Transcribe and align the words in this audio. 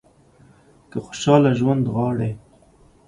که 0.91 0.97
خوشاله 1.05 1.51
ژوند 1.59 1.83
غواړئ. 1.93 2.31